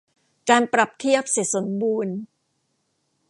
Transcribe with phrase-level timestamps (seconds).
[0.49, 2.15] การปรับเทียบเสร็จสมบูรณ์